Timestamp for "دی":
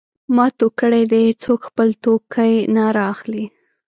1.11-1.23